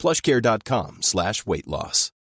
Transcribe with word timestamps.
plushcare.com 0.00 0.96
slash 1.02 1.44
weight 1.46 1.66
loss. 1.66 2.12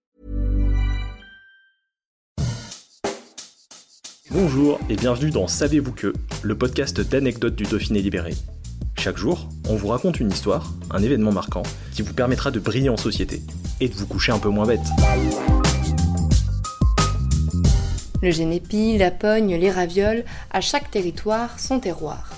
Bonjour 4.30 4.80
et 4.90 4.98
bienvenue 4.98 5.32
dans 5.32 5.48
Savez-vous 5.48 5.94
que, 5.94 6.14
le 6.44 6.58
podcast 6.58 7.00
d'anecdotes 7.00 7.56
du 7.56 7.64
Dauphiné 7.64 8.02
libéré. 8.02 8.34
Chaque 8.98 9.16
jour, 9.16 9.48
on 9.70 9.78
vous 9.78 9.88
raconte 9.88 10.20
une 10.20 10.30
histoire, 10.30 10.74
un 10.92 11.02
événement 11.02 11.32
marquant, 11.32 11.64
qui 11.94 12.02
vous 12.02 12.14
permettra 12.14 12.52
de 12.52 12.60
briller 12.60 12.90
en 12.90 12.98
société 12.98 13.42
et 13.80 13.88
de 13.88 13.94
vous 13.94 14.08
coucher 14.08 14.34
un 14.34 14.40
peu 14.40 14.50
moins 14.50 14.68
bête. 14.68 14.86
Le 18.22 18.32
génépi, 18.32 18.98
la 18.98 19.10
pogne, 19.10 19.56
les 19.56 19.72
ravioles, 19.72 20.26
à 20.52 20.60
chaque 20.60 20.92
territoire 20.92 21.58
son 21.62 21.80
terroir. 21.80 22.30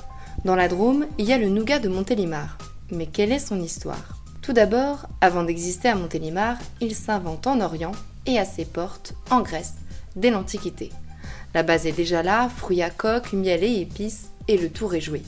Dans 0.46 0.56
la 0.56 0.68
Drôme, 0.68 1.08
il 1.18 1.26
y 1.26 1.34
a 1.34 1.40
le 1.40 1.50
nougat 1.50 1.80
de 1.80 1.90
Montélimar. 1.90 2.60
Mais 2.92 3.08
quelle 3.08 3.32
est 3.32 3.40
son 3.40 3.60
histoire? 3.60 4.21
Tout 4.42 4.54
d'abord, 4.54 5.08
avant 5.22 5.44
d'exister 5.44 5.90
à 5.90 5.96
Montélimar, 5.96 6.58
il 6.80 6.96
s'invente 6.96 7.46
en 7.46 7.62
Orient 7.62 7.92
et 8.26 8.40
à 8.40 8.46
ses 8.46 8.66
portes, 8.66 9.14
en 9.30 9.42
Grèce, 9.42 9.76
dès 10.16 10.32
l'Antiquité. 10.32 10.90
La 11.54 11.62
base 11.62 11.86
est 11.86 11.92
déjà 11.92 12.24
là, 12.24 12.50
fruits 12.50 12.82
à 12.82 12.90
coque, 12.90 13.34
miel 13.34 13.64
et 13.64 13.82
épices, 13.82 14.30
et 14.48 14.58
le 14.58 14.70
tour 14.70 14.96
est 14.96 15.02
joué. 15.02 15.22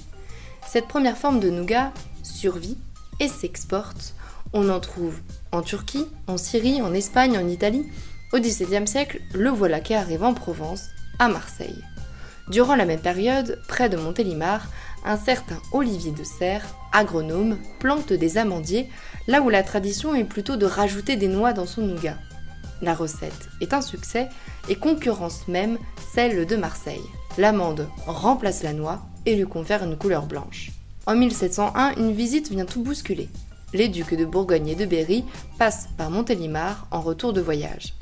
Cette 0.68 0.88
première 0.88 1.18
forme 1.18 1.40
de 1.40 1.52
nougat 1.52 1.92
survit 2.24 2.78
et 3.20 3.28
s'exporte. 3.28 4.16
On 4.52 4.70
en 4.70 4.80
trouve 4.80 5.20
en 5.52 5.62
Turquie, 5.62 6.08
en 6.26 6.38
Syrie, 6.38 6.82
en 6.82 6.94
Espagne, 6.94 7.38
en 7.38 7.48
Italie, 7.48 7.86
au 8.32 8.40
XVIIe 8.40 8.88
siècle, 8.88 9.22
le 9.36 9.50
voilà 9.50 9.80
qui 9.80 9.94
arrive 9.94 10.24
en 10.24 10.34
Provence, 10.34 10.86
à 11.20 11.28
Marseille. 11.28 11.84
Durant 12.50 12.76
la 12.76 12.86
même 12.86 13.00
période, 13.00 13.60
près 13.68 13.90
de 13.90 13.98
Montélimar, 13.98 14.68
un 15.06 15.18
certain 15.18 15.62
Olivier 15.72 16.12
de 16.12 16.24
Serres, 16.24 16.66
agronome, 16.92 17.58
plante 17.80 18.12
des 18.12 18.38
amandiers, 18.38 18.90
là 19.28 19.42
où 19.42 19.50
la 19.50 19.64
tradition 19.64 20.14
est 20.14 20.26
plutôt 20.26 20.58
de 20.58 20.66
rajouter 20.66 21.16
des 21.16 21.28
noix 21.28 21.54
dans 21.54 21.66
son 21.66 21.82
nougat. 21.82 22.18
La 22.82 22.94
recette 22.94 23.50
est 23.62 23.74
un 23.74 23.82
succès 23.82 24.28
et 24.68 24.76
concurrence 24.76 25.48
même 25.48 25.78
celle 26.14 26.46
de 26.46 26.56
Marseille. 26.56 27.02
L'amande 27.38 27.88
remplace 28.06 28.62
la 28.62 28.74
noix 28.74 29.02
et 29.26 29.36
lui 29.36 29.46
confère 29.46 29.84
une 29.84 29.98
couleur 29.98 30.26
blanche. 30.26 30.72
En 31.06 31.16
1701, 31.16 31.96
une 31.96 32.12
visite 32.12 32.52
vient 32.52 32.66
tout 32.66 32.84
bousculer. 32.84 33.30
Les 33.74 33.88
ducs 33.88 34.16
de 34.16 34.26
Bourgogne 34.26 34.68
et 34.68 34.76
de 34.76 34.86
Berry 34.86 35.24
passent 35.58 35.88
par 35.98 36.10
Montélimar 36.10 36.88
en 36.92 37.02
retour 37.02 37.34
de 37.34 37.42
voyage. 37.42 37.96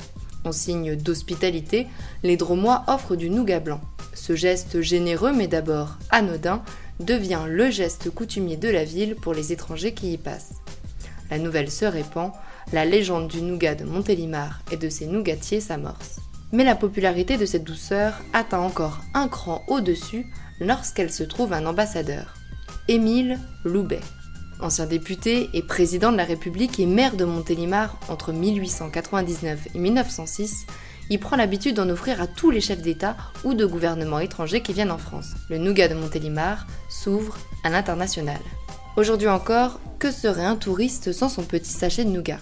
En 0.44 0.52
signe 0.52 0.95
d'hospitalité, 0.95 1.88
les 2.23 2.38
Dromois 2.38 2.83
offrent 2.88 3.16
du 3.16 3.30
nougat 3.30 3.59
blanc. 3.59 3.81
Ce 4.14 4.36
geste 4.36 4.81
généreux 4.81 5.34
mais 5.34 5.48
d'abord 5.48 5.98
anodin 6.09 6.64
devient 7.00 7.45
le 7.48 7.70
geste 7.72 8.09
coutumier 8.09 8.58
de 8.58 8.70
la 8.70 8.84
ville 8.84 9.16
pour 9.16 9.34
les 9.34 9.52
étrangers 9.52 9.94
qui 9.94 10.14
y 10.14 10.17
passent. 10.17 10.62
La 11.30 11.38
nouvelle 11.38 11.72
se 11.72 11.86
répand, 11.86 12.32
la 12.73 12.86
légende 12.86 13.28
du 13.28 13.42
nougat 13.42 13.76
de 13.76 13.86
Montélimar 13.86 14.62
et 14.72 14.78
de 14.78 14.89
ses 14.89 15.08
nougatiers 15.08 15.62
s'amorce. 15.62 16.20
Mais 16.52 16.66
la 16.66 16.76
popularité 16.76 17.38
de 17.38 17.45
cette 17.45 17.64
douceur 17.64 18.20
atteint 18.34 18.59
encore 18.59 19.00
un 19.14 19.30
cran 19.30 19.64
au-dessus 19.67 20.26
lorsqu'elle 20.59 21.12
se 21.12 21.23
trouve 21.23 21.54
un 21.54 21.66
ambassadeur, 21.66 22.36
Émile 22.88 23.39
Loubet. 23.64 24.02
Ancien 24.60 24.86
député 24.86 25.50
et 25.54 25.64
président 25.64 26.11
de 26.11 26.17
la 26.17 26.26
République 26.26 26.80
et 26.80 26.86
maire 26.86 27.16
de 27.16 27.26
Montélimar 27.26 27.98
entre 28.10 28.32
1899 28.32 29.70
et 29.73 29.80
1906, 29.80 30.67
il 31.11 31.20
prend 31.20 31.36
l'habitude 31.36 31.76
d'en 31.76 31.89
offrir 31.89 32.22
à 32.22 32.26
tous 32.26 32.52
les 32.52 32.61
chefs 32.61 32.82
d'État 32.82 33.17
ou 33.44 33.54
de 33.54 33.66
gouvernements 33.66 34.20
étrangers 34.20 34.61
qui 34.61 34.72
viennent 34.72 34.92
en 34.92 34.98
France. 34.98 35.32
Le 35.49 35.58
nougat 35.58 35.89
de 35.89 35.94
Montélimar 35.94 36.66
s'ouvre 36.89 37.38
à 37.66 37.70
l'international. 37.70 38.39
Aujourd'hui 38.95 39.27
encore, 39.27 39.82
que 40.00 40.10
serait 40.10 40.45
un 40.45 40.55
touriste 40.55 41.11
sans 41.11 41.27
son 41.27 41.44
petit 41.44 41.73
sachet 41.73 42.05
de 42.05 42.10
nougat? 42.10 42.39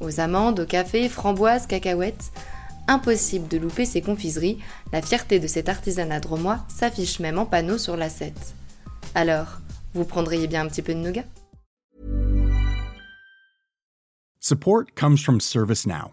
Aux 0.00 0.20
amandes, 0.20 0.60
au 0.60 0.64
café, 0.64 1.10
framboises, 1.10 1.66
cacahuètes, 1.66 2.32
impossible 2.86 3.46
de 3.46 3.58
louper 3.58 3.84
ces 3.84 4.00
confiseries, 4.00 4.58
la 4.90 5.02
fierté 5.02 5.38
de 5.38 5.46
cet 5.46 5.68
artisanat 5.68 6.20
dromois 6.20 6.60
s'affiche 6.68 7.20
même 7.20 7.38
en 7.38 7.44
panneau 7.44 7.76
sur 7.76 7.94
l'assiette. 7.94 8.54
Alors, 9.14 9.60
vous 9.92 10.06
prendriez 10.06 10.46
bien 10.46 10.62
un 10.62 10.68
petit 10.68 10.82
peu 10.82 10.94
de 10.94 11.00
nougat? 11.00 11.24
Support 14.40 14.94
comes 14.94 15.18
from 15.18 15.42
ServiceNow, 15.42 16.12